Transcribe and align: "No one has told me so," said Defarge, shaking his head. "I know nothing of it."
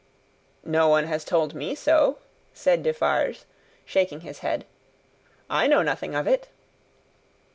"No 0.65 0.87
one 0.87 1.03
has 1.03 1.23
told 1.23 1.53
me 1.53 1.75
so," 1.75 2.17
said 2.55 2.81
Defarge, 2.81 3.43
shaking 3.85 4.21
his 4.21 4.39
head. 4.39 4.65
"I 5.47 5.67
know 5.67 5.83
nothing 5.83 6.15
of 6.15 6.25
it." 6.25 6.49